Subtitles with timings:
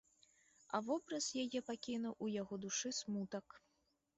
[0.77, 3.45] А вобраз яе пакінуў у яго душы смутак.